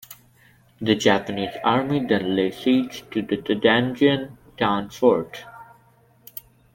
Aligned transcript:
The 0.79 0.95
Japanese 0.95 1.57
Army 1.63 2.03
then 2.03 2.35
lay 2.35 2.49
siege 2.49 3.07
to 3.11 3.21
Tianjia 3.21 4.35
Town 4.57 4.89
Fort. 4.89 5.43